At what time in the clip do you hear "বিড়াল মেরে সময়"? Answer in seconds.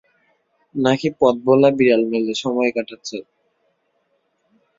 1.77-2.71